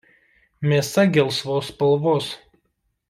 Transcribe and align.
Mėsa 0.71 1.05
gelsvos 1.17 1.69
spalvos. 1.75 2.35